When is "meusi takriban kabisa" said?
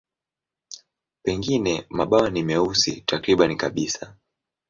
2.43-4.15